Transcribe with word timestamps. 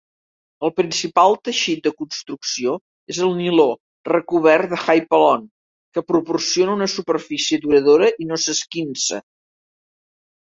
El 0.67 0.71
principal 0.79 1.35
teixit 1.47 1.81
de 1.87 1.89
construcció 1.97 2.71
és 3.15 3.19
el 3.27 3.35
niló 3.41 3.67
recobert 4.09 4.71
de 4.71 4.79
Hypalon, 4.85 5.45
que 5.97 6.05
proporciona 6.13 6.75
una 6.79 6.87
superfície 6.97 7.59
duradora 7.67 8.09
i 8.25 8.27
no 8.31 8.41
s'esquinça. 8.47 9.21